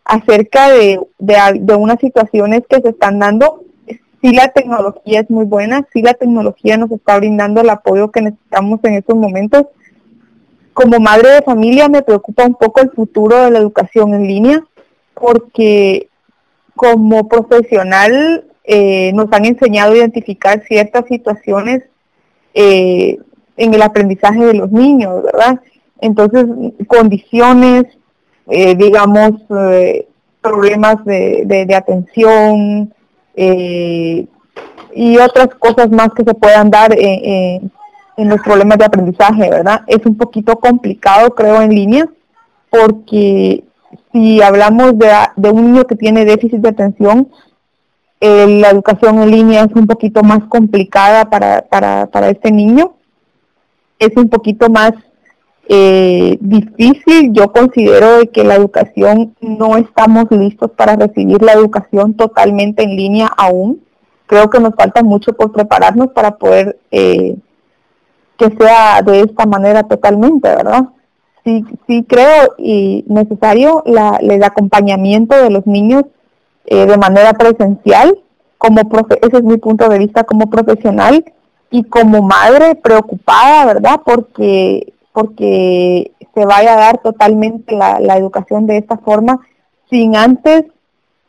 acerca 0.06 0.70
de, 0.70 1.00
de, 1.18 1.76
unas 1.76 2.00
situaciones 2.00 2.64
que 2.68 2.82
se 2.82 2.90
están 2.90 3.20
dando 3.20 3.64
sí 4.24 4.32
la 4.32 4.48
tecnología 4.48 5.20
es 5.20 5.30
muy 5.30 5.46
buena, 5.46 5.86
sí 5.92 6.02
la 6.02 6.14
tecnología 6.14 6.78
nos 6.78 6.90
está 6.92 7.18
brindando 7.18 7.62
el 7.62 7.70
apoyo 7.70 8.10
que 8.10 8.22
necesitamos 8.22 8.80
en 8.84 8.94
estos 8.96 9.18
momentos. 9.18 9.66
Como 10.74 11.00
madre 11.00 11.30
de 11.30 11.42
familia 11.42 11.90
me 11.90 12.02
preocupa 12.02 12.46
un 12.46 12.56
poco 12.56 12.82
el 12.82 12.90
futuro 12.92 13.44
de 13.44 13.52
la 13.52 13.60
educación 13.60 14.14
en 14.14 14.28
línea 14.28 14.64
porque 15.14 16.08
como 16.76 17.28
profesional 17.28 18.46
eh, 18.64 19.12
nos 19.14 19.32
han 19.34 19.46
enseñado 19.46 19.92
a 19.92 19.98
identificar 19.98 20.64
ciertas 20.66 21.06
situaciones 21.08 21.84
en 23.58 23.74
el 23.74 23.82
aprendizaje 23.82 24.46
de 24.46 24.54
los 24.54 24.72
niños, 24.72 25.24
¿verdad? 25.24 25.60
Entonces, 26.00 26.46
condiciones, 26.88 27.86
eh, 28.48 28.76
digamos, 28.76 29.32
problemas 30.42 31.04
de, 31.06 31.44
de 31.46 31.76
atención, 31.76 32.94
eh, 33.36 34.28
y 34.96 35.18
otras 35.18 35.48
cosas 35.56 35.90
más 35.90 36.10
que 36.16 36.24
se 36.24 36.34
puedan 36.34 36.70
dar 36.70 36.96
en 36.98 38.30
los 38.30 38.42
problemas 38.42 38.78
de 38.78 38.86
aprendizaje, 38.86 39.50
¿verdad? 39.50 39.82
Es 39.88 40.06
un 40.06 40.16
poquito 40.16 40.58
complicado, 40.58 41.34
creo, 41.34 41.62
en 41.62 41.74
línea, 41.74 42.08
porque 42.70 43.64
si 44.12 44.42
hablamos 44.42 44.98
de, 44.98 45.12
de 45.36 45.50
un 45.50 45.72
niño 45.72 45.86
que 45.86 45.96
tiene 45.96 46.26
déficit 46.26 46.60
de 46.60 46.70
atención, 46.70 47.30
eh, 48.20 48.60
la 48.62 48.70
educación 48.70 49.22
en 49.22 49.32
línea 49.32 49.64
es 49.64 49.74
un 49.76 49.88
poquito 49.88 50.24
más 50.24 50.44
complicada 50.46 51.30
para, 51.30 51.64
para, 51.64 52.08
para 52.08 52.30
este 52.30 52.52
niño, 52.52 52.94
es 54.04 54.16
un 54.16 54.30
poquito 54.30 54.70
más 54.70 54.94
eh, 55.68 56.38
difícil. 56.42 57.32
Yo 57.34 57.52
considero 57.52 58.30
que 58.32 58.44
la 58.44 58.56
educación 58.56 59.36
no 59.42 59.78
estamos 59.78 60.26
listos 60.32 60.72
para 60.72 60.96
recibir 60.96 61.42
la 61.42 61.54
educación 61.54 62.14
totalmente 62.16 62.84
en 62.84 62.96
línea 62.96 63.28
aún. 63.38 63.82
Creo 64.26 64.50
que 64.50 64.60
nos 64.60 64.76
falta 64.76 65.04
mucho 65.04 65.34
por 65.34 65.52
prepararnos 65.52 66.10
para 66.10 66.38
poder 66.38 66.80
eh, 66.92 67.36
que 68.38 68.50
sea 68.58 69.02
de 69.02 69.22
esta 69.22 69.46
manera 69.46 69.84
totalmente, 69.84 70.50
¿verdad? 70.50 70.90
Sí, 71.44 71.66
sí 71.88 72.06
creo 72.08 72.56
y 72.58 73.04
necesario 73.08 73.84
la, 73.86 74.18
el 74.22 74.44
acompañamiento 74.44 75.36
de 75.36 75.50
los 75.50 75.68
niños 75.68 76.04
eh, 76.66 76.86
de 76.86 76.98
manera 76.98 77.34
presencial, 77.34 78.18
como 78.58 78.88
profe 78.88 79.20
ese 79.22 79.38
es 79.38 79.44
mi 79.44 79.58
punto 79.58 79.90
de 79.90 80.00
vista 80.00 80.24
como 80.24 80.50
profesional 80.50 81.26
y 81.74 81.84
como 81.86 82.22
madre 82.22 82.76
preocupada, 82.76 83.66
¿verdad? 83.66 84.02
Porque 84.06 84.94
porque 85.12 86.12
se 86.36 86.46
vaya 86.46 86.74
a 86.74 86.78
dar 86.78 87.00
totalmente 87.00 87.76
la, 87.76 88.16
educación 88.16 88.68
de 88.68 88.78
esta 88.78 88.98
forma 88.98 89.40
sin 89.90 90.16
antes 90.16 90.66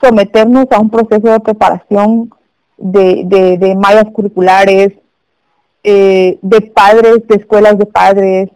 someternos 0.03 0.67
a 0.71 0.81
un 0.81 0.91
proceso 0.91 1.29
de 1.29 1.41
preparación 1.41 2.31
de, 2.77 3.57
de, 3.59 3.75
mallas 3.75 4.11
curriculares, 4.13 4.93
eh, 5.83 6.39
de 6.43 6.61
padres, 6.61 7.27
de 7.27 7.37
escuelas 7.37 7.79
de 7.79 7.87
padres, 7.87 8.51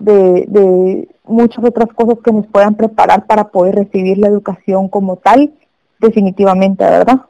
de, 0.00 0.44
de 0.48 1.08
muchas 1.24 1.64
otras 1.64 1.88
cosas 1.94 2.18
que 2.24 2.32
nos 2.32 2.48
puedan 2.48 2.74
preparar 2.74 3.26
para 3.26 3.44
poder 3.48 3.76
recibir 3.76 4.18
la 4.18 4.26
educación 4.26 4.88
como 4.88 5.16
tal, 5.16 5.52
definitivamente, 6.00 6.84
¿verdad? 6.84 7.20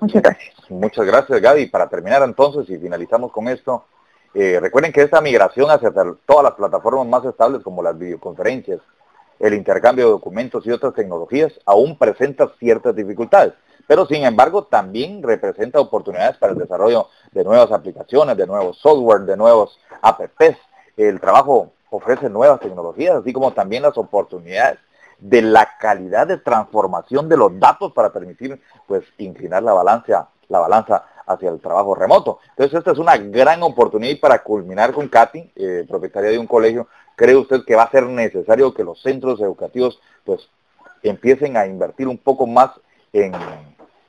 Muchas 0.00 0.22
gracias. 0.22 0.70
Muchas 0.70 1.06
gracias, 1.06 1.40
Gaby. 1.40 1.66
Para 1.66 1.88
terminar 1.88 2.22
entonces 2.22 2.68
y 2.70 2.78
finalizamos 2.78 3.32
con 3.32 3.48
esto, 3.48 3.84
eh, 4.34 4.58
recuerden 4.60 4.92
que 4.92 5.02
esta 5.02 5.20
migración 5.20 5.70
hacia 5.70 5.90
todas 5.90 6.42
las 6.42 6.54
plataformas 6.54 7.06
más 7.06 7.24
estables 7.24 7.62
como 7.62 7.82
las 7.82 7.96
videoconferencias 7.98 8.80
el 9.38 9.54
intercambio 9.54 10.06
de 10.06 10.10
documentos 10.12 10.66
y 10.66 10.70
otras 10.70 10.94
tecnologías 10.94 11.52
aún 11.64 11.98
presenta 11.98 12.50
ciertas 12.58 12.94
dificultades, 12.94 13.52
pero 13.86 14.06
sin 14.06 14.24
embargo 14.24 14.64
también 14.64 15.22
representa 15.22 15.80
oportunidades 15.80 16.36
para 16.38 16.52
el 16.52 16.58
desarrollo 16.58 17.08
de 17.32 17.44
nuevas 17.44 17.70
aplicaciones, 17.70 18.36
de 18.36 18.46
nuevos 18.46 18.78
software, 18.78 19.22
de 19.22 19.36
nuevos 19.36 19.78
apps. 20.00 20.56
El 20.96 21.20
trabajo 21.20 21.72
ofrece 21.90 22.30
nuevas 22.30 22.60
tecnologías, 22.60 23.16
así 23.16 23.32
como 23.32 23.52
también 23.52 23.82
las 23.82 23.96
oportunidades 23.98 24.78
de 25.18 25.42
la 25.42 25.76
calidad 25.78 26.26
de 26.26 26.38
transformación 26.38 27.28
de 27.28 27.36
los 27.36 27.58
datos 27.58 27.92
para 27.92 28.12
permitir 28.12 28.60
pues 28.86 29.04
inclinar 29.18 29.62
la 29.62 29.72
balanza, 29.72 30.28
la 30.48 30.60
balanza 30.60 31.04
hacia 31.26 31.50
el 31.50 31.60
trabajo 31.60 31.94
remoto. 31.94 32.38
Entonces 32.50 32.78
esta 32.78 32.92
es 32.92 32.98
una 32.98 33.16
gran 33.16 33.62
oportunidad 33.62 34.12
y 34.12 34.16
para 34.16 34.42
culminar 34.42 34.92
con 34.92 35.08
Katy, 35.08 35.52
eh, 35.56 35.84
propietaria 35.88 36.30
de 36.30 36.38
un 36.38 36.46
colegio, 36.46 36.88
¿cree 37.16 37.36
usted 37.36 37.64
que 37.66 37.74
va 37.74 37.84
a 37.84 37.90
ser 37.90 38.04
necesario 38.04 38.72
que 38.72 38.84
los 38.84 39.00
centros 39.02 39.40
educativos 39.40 40.00
pues 40.24 40.48
empiecen 41.02 41.56
a 41.56 41.66
invertir 41.66 42.08
un 42.08 42.18
poco 42.18 42.46
más 42.46 42.70
en, 43.12 43.32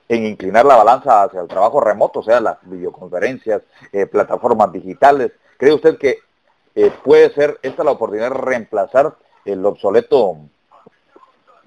inclinar 0.10 0.66
la 0.66 0.78
balanza 0.78 1.24
hacia 1.24 1.42
el 1.42 1.48
trabajo 1.48 1.82
remoto, 1.82 2.20
o 2.20 2.24
sea, 2.24 2.40
las 2.40 2.58
videoconferencias, 2.64 3.62
eh, 3.92 4.06
plataformas 4.06 4.72
digitales? 4.72 5.32
¿Cree 5.58 5.74
usted 5.74 5.98
que 5.98 6.20
eh, 6.76 6.92
puede 7.04 7.34
ser 7.34 7.58
esta 7.64 7.84
la 7.84 7.92
oportunidad 7.92 8.30
de 8.30 8.38
reemplazar 8.38 9.16
el 9.46 9.66
obsoleto, 9.66 10.38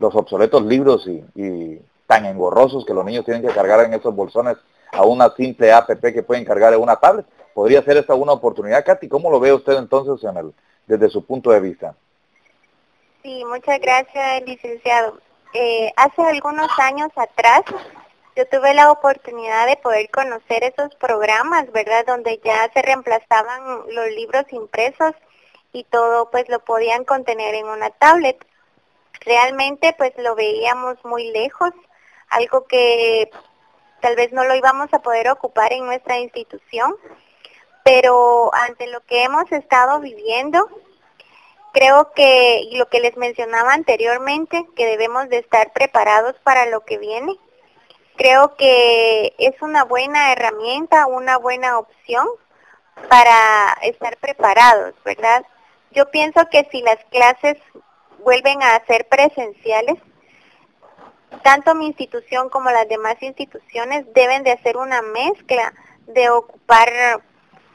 los 0.00 0.14
obsoletos 0.16 0.62
libros 0.64 1.06
y, 1.06 1.80
tan 2.06 2.26
engorrosos 2.26 2.84
que 2.84 2.92
los 2.92 3.04
niños 3.04 3.24
tienen 3.24 3.40
que 3.40 3.54
cargar 3.54 3.84
en 3.84 3.94
esos 3.94 4.12
bolsones 4.12 4.56
a 4.90 5.04
una 5.04 5.30
simple 5.36 5.70
app 5.70 5.88
que 5.88 6.24
pueden 6.24 6.44
cargar 6.44 6.74
en 6.74 6.80
una 6.80 6.96
tablet. 6.96 7.24
¿Podría 7.54 7.82
ser 7.82 7.98
esta 7.98 8.14
una 8.14 8.32
oportunidad, 8.32 8.84
Katy? 8.84 9.08
¿Cómo 9.08 9.30
lo 9.30 9.38
ve 9.38 9.52
usted 9.52 9.74
entonces 9.74 10.28
en 10.28 10.36
el, 10.36 10.52
desde 10.88 11.08
su 11.08 11.24
punto 11.24 11.50
de 11.50 11.60
vista? 11.60 11.94
Sí, 13.22 13.44
muchas 13.44 13.78
gracias, 13.80 14.42
licenciado. 14.44 15.18
Eh, 15.52 15.92
hace 15.94 16.22
algunos 16.22 16.70
años 16.78 17.10
atrás 17.14 17.62
yo 18.36 18.46
tuve 18.46 18.72
la 18.74 18.90
oportunidad 18.90 19.66
de 19.66 19.76
poder 19.76 20.08
conocer 20.10 20.64
esos 20.64 20.94
programas, 20.96 21.70
¿verdad? 21.72 22.06
Donde 22.06 22.40
ya 22.42 22.70
se 22.72 22.82
reemplazaban 22.82 23.62
los 23.88 24.06
libros 24.16 24.44
impresos 24.50 25.12
y 25.72 25.84
todo 25.84 26.30
pues 26.30 26.48
lo 26.48 26.60
podían 26.60 27.04
contener 27.04 27.54
en 27.54 27.66
una 27.66 27.90
tablet. 27.90 28.44
Realmente 29.20 29.94
pues 29.98 30.12
lo 30.16 30.34
veíamos 30.34 30.96
muy 31.04 31.30
lejos, 31.30 31.72
algo 32.28 32.66
que 32.66 33.30
tal 34.00 34.16
vez 34.16 34.32
no 34.32 34.44
lo 34.44 34.54
íbamos 34.54 34.92
a 34.92 35.00
poder 35.00 35.28
ocupar 35.28 35.72
en 35.72 35.84
nuestra 35.84 36.18
institución, 36.18 36.96
pero 37.84 38.54
ante 38.54 38.86
lo 38.86 39.00
que 39.00 39.24
hemos 39.24 39.50
estado 39.52 40.00
viviendo, 40.00 40.68
creo 41.72 42.12
que 42.12 42.68
lo 42.72 42.88
que 42.88 43.00
les 43.00 43.16
mencionaba 43.16 43.72
anteriormente, 43.72 44.66
que 44.76 44.86
debemos 44.86 45.28
de 45.28 45.38
estar 45.38 45.72
preparados 45.72 46.36
para 46.42 46.66
lo 46.66 46.84
que 46.84 46.98
viene. 46.98 47.36
Creo 48.16 48.56
que 48.56 49.34
es 49.38 49.60
una 49.62 49.84
buena 49.84 50.32
herramienta, 50.32 51.06
una 51.06 51.38
buena 51.38 51.78
opción 51.78 52.28
para 53.08 53.78
estar 53.82 54.16
preparados, 54.18 54.94
¿verdad? 55.04 55.44
Yo 55.90 56.10
pienso 56.10 56.48
que 56.50 56.68
si 56.70 56.82
las 56.82 57.02
clases 57.10 57.56
vuelven 58.24 58.62
a 58.62 58.84
ser 58.86 59.06
presenciales, 59.08 59.96
tanto 61.42 61.74
mi 61.74 61.86
institución 61.86 62.48
como 62.48 62.70
las 62.70 62.88
demás 62.88 63.16
instituciones 63.20 64.04
deben 64.14 64.42
de 64.42 64.52
hacer 64.52 64.76
una 64.76 65.02
mezcla 65.02 65.72
de 66.06 66.28
ocupar 66.30 66.90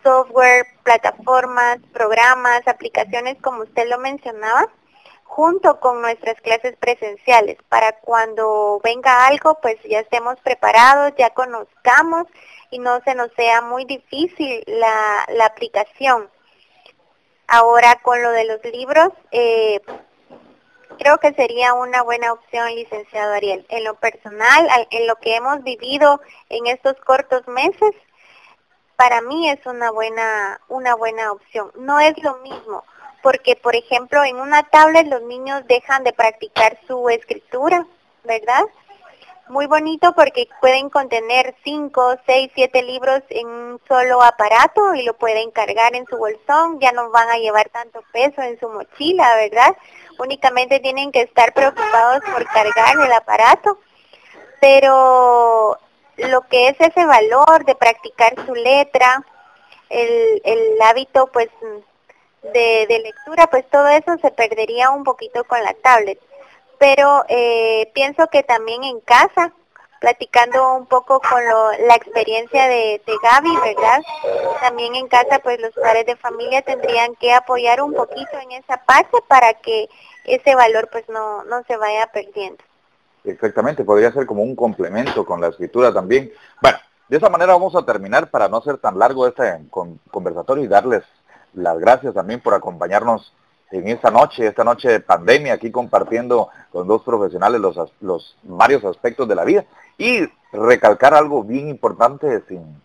software, 0.04 0.68
plataformas, 0.84 1.80
programas, 1.94 2.68
aplicaciones 2.68 3.38
como 3.42 3.64
usted 3.64 3.90
lo 3.90 3.98
mencionaba, 3.98 4.70
junto 5.24 5.80
con 5.80 6.02
nuestras 6.02 6.40
clases 6.42 6.78
presenciales, 6.78 7.58
para 7.68 7.94
cuando 8.00 8.80
venga 8.84 9.26
algo, 9.28 9.60
pues 9.62 9.78
ya 9.84 10.00
estemos 10.00 10.40
preparados, 10.42 11.14
ya 11.18 11.32
conozcamos 11.32 12.28
y 12.70 12.80
no 12.80 13.02
se 13.04 13.16
nos 13.16 13.32
sea 13.34 13.62
muy 13.62 13.86
difícil 13.86 14.64
la, 14.68 15.26
la 15.30 15.46
aplicación. 15.48 16.30
Ahora 17.48 18.00
con 18.02 18.22
lo 18.22 18.32
de 18.32 18.46
los 18.46 18.64
libros, 18.66 19.10
eh, 19.32 19.82
creo 20.98 21.18
que 21.20 21.34
sería 21.34 21.74
una 21.74 22.02
buena 22.04 22.34
opción, 22.34 22.74
licenciado 22.76 23.34
Ariel. 23.34 23.66
En 23.70 23.84
lo 23.84 23.96
personal, 23.96 24.68
en 24.92 25.08
lo 25.08 25.16
que 25.18 25.36
hemos 25.36 25.64
vivido 25.64 26.22
en 26.50 26.68
estos 26.68 26.96
cortos 27.02 27.48
meses, 27.48 27.92
para 28.96 29.22
mí 29.22 29.50
es 29.50 29.66
una 29.66 29.92
buena, 29.92 30.60
una 30.68 30.96
buena 30.96 31.32
opción. 31.32 31.72
No 31.76 32.00
es 32.00 32.22
lo 32.24 32.38
mismo, 32.38 32.84
porque 33.22 33.56
por 33.56 33.76
ejemplo 33.76 34.24
en 34.24 34.38
una 34.38 34.64
tablet 34.64 35.08
los 35.08 35.22
niños 35.24 35.66
dejan 35.68 36.04
de 36.04 36.14
practicar 36.14 36.80
su 36.88 37.10
escritura, 37.10 37.86
¿verdad? 38.24 38.64
Muy 39.48 39.68
bonito 39.68 40.14
porque 40.16 40.48
pueden 40.60 40.90
contener 40.90 41.56
5, 41.64 42.18
6, 42.26 42.52
7 42.56 42.82
libros 42.82 43.22
en 43.30 43.48
un 43.48 43.82
solo 43.88 44.24
aparato 44.24 44.96
y 44.96 45.04
lo 45.04 45.14
pueden 45.14 45.52
cargar 45.52 45.96
en 45.96 46.08
su 46.08 46.18
bolsón, 46.18 46.80
ya 46.80 46.92
no 46.94 47.12
van 47.12 47.30
a 47.30 47.38
llevar 47.38 47.70
tanto 47.70 48.02
peso 48.12 48.42
en 48.42 48.60
su 48.60 48.68
mochila, 48.70 49.36
¿verdad? 49.36 49.78
Únicamente 50.18 50.80
tienen 50.80 51.12
que 51.12 51.22
estar 51.22 51.54
preocupados 51.54 52.22
por 52.32 52.46
cargar 52.46 52.96
el 53.00 53.12
aparato. 53.12 53.80
Pero 54.62 55.78
lo 56.18 56.42
que 56.44 56.70
es 56.70 56.76
ese 56.80 57.06
valor 57.06 57.66
de 57.66 57.76
practicar 57.76 58.34
su 58.46 58.56
letra, 58.56 59.24
el, 59.90 60.42
el 60.44 60.82
hábito 60.82 61.28
pues 61.28 61.50
de, 62.42 62.86
de 62.88 63.00
lectura, 63.00 63.48
pues 63.48 63.70
todo 63.70 63.88
eso 63.88 64.18
se 64.22 64.32
perdería 64.32 64.92
un 64.92 65.04
poquito 65.04 65.44
con 65.44 65.62
la 65.64 65.74
tablet 65.74 66.20
pero 66.78 67.26
eh, 67.30 67.92
pienso 67.94 68.28
que 68.28 68.44
también 68.44 68.84
en 68.84 69.00
casa, 69.02 69.54
platicando 70.06 70.76
un 70.76 70.86
poco 70.86 71.20
con 71.20 71.44
la 71.88 71.96
experiencia 71.96 72.68
de, 72.68 73.02
de 73.08 73.14
Gaby, 73.24 73.58
¿verdad? 73.58 74.04
También 74.62 74.94
en 74.94 75.08
casa, 75.08 75.40
pues 75.40 75.60
los 75.60 75.74
padres 75.74 76.06
de 76.06 76.16
familia 76.16 76.62
tendrían 76.62 77.16
que 77.16 77.34
apoyar 77.34 77.82
un 77.82 77.92
poquito 77.92 78.38
en 78.40 78.52
esa 78.52 78.78
parte 78.86 79.18
para 79.28 79.56
que 79.56 79.90
ese 80.26 80.54
valor 80.54 80.90
pues 80.92 81.10
no, 81.10 81.44
no 81.46 81.64
se 81.64 81.76
vaya 81.78 82.06
perdiendo. 82.14 82.64
Exactamente, 83.24 83.84
podría 83.84 84.12
ser 84.12 84.28
como 84.28 84.44
un 84.44 84.56
complemento 84.56 85.26
con 85.26 85.42
la 85.42 85.48
escritura 85.48 85.92
también. 85.92 86.32
Bueno, 86.62 86.78
de 87.10 87.18
esa 87.18 87.32
manera 87.32 87.54
vamos 87.54 87.76
a 87.76 87.84
terminar 87.84 88.30
para 88.30 88.48
no 88.48 88.62
ser 88.62 88.78
tan 88.78 89.00
largo 89.00 89.26
este 89.26 89.60
conversatorio 90.12 90.64
y 90.64 90.68
darles 90.68 91.02
las 91.56 91.80
gracias 91.80 92.14
también 92.14 92.42
por 92.42 92.54
acompañarnos 92.54 93.34
en 93.72 93.88
esta 93.88 94.12
noche, 94.12 94.46
esta 94.46 94.64
noche 94.64 94.88
de 94.88 95.00
pandemia, 95.00 95.54
aquí 95.54 95.72
compartiendo 95.72 96.50
con 96.72 96.88
dos 96.88 97.02
profesionales 97.02 97.60
los, 97.60 97.76
los 98.02 98.38
varios 98.44 98.86
aspectos 98.86 99.28
de 99.28 99.34
la 99.34 99.44
vida 99.44 99.66
y 99.98 100.28
recalcar 100.52 101.14
algo 101.14 101.44
bien 101.44 101.70
importante 101.70 102.42
sin, 102.48 102.82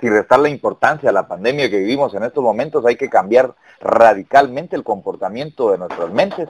sin 0.00 0.10
restar 0.10 0.40
la 0.40 0.48
importancia 0.48 1.10
a 1.10 1.12
la 1.12 1.28
pandemia 1.28 1.70
que 1.70 1.78
vivimos 1.78 2.14
en 2.14 2.24
estos 2.24 2.42
momentos, 2.42 2.84
hay 2.86 2.96
que 2.96 3.10
cambiar 3.10 3.54
radicalmente 3.80 4.76
el 4.76 4.84
comportamiento 4.84 5.70
de 5.70 5.78
nuestras 5.78 6.10
mentes 6.10 6.48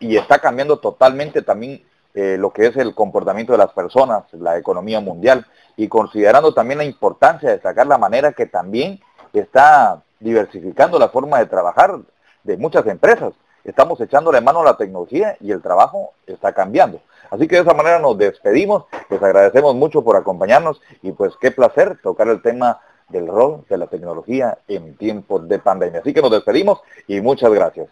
y 0.00 0.16
está 0.16 0.40
cambiando 0.40 0.78
totalmente 0.78 1.42
también 1.42 1.84
eh, 2.14 2.36
lo 2.38 2.52
que 2.52 2.66
es 2.66 2.76
el 2.76 2.94
comportamiento 2.94 3.52
de 3.52 3.58
las 3.58 3.72
personas, 3.72 4.24
la 4.32 4.58
economía 4.58 5.00
mundial 5.00 5.46
y 5.76 5.88
considerando 5.88 6.54
también 6.54 6.78
la 6.78 6.84
importancia 6.84 7.50
de 7.50 7.60
sacar 7.60 7.86
la 7.86 7.98
manera 7.98 8.32
que 8.32 8.46
también 8.46 9.00
está 9.32 10.02
diversificando 10.20 10.98
la 10.98 11.08
forma 11.08 11.38
de 11.38 11.46
trabajar 11.46 11.98
de 12.44 12.56
muchas 12.56 12.86
empresas. 12.86 13.32
Estamos 13.64 14.00
echándole 14.00 14.40
mano 14.40 14.60
a 14.60 14.64
la 14.64 14.76
tecnología 14.76 15.36
y 15.40 15.50
el 15.50 15.62
trabajo 15.62 16.12
está 16.26 16.52
cambiando. 16.52 17.00
Así 17.30 17.48
que 17.48 17.56
de 17.56 17.62
esa 17.62 17.74
manera 17.74 17.98
nos 17.98 18.16
despedimos, 18.18 18.84
les 19.10 19.22
agradecemos 19.22 19.74
mucho 19.74 20.02
por 20.02 20.16
acompañarnos 20.16 20.80
y 21.02 21.12
pues 21.12 21.34
qué 21.40 21.50
placer 21.50 21.98
tocar 22.02 22.28
el 22.28 22.42
tema 22.42 22.80
del 23.08 23.26
rol 23.26 23.64
de 23.68 23.78
la 23.78 23.86
tecnología 23.86 24.58
en 24.68 24.96
tiempos 24.96 25.48
de 25.48 25.58
pandemia. 25.58 26.00
Así 26.00 26.14
que 26.14 26.22
nos 26.22 26.30
despedimos 26.30 26.80
y 27.06 27.20
muchas 27.20 27.52
gracias. 27.52 27.88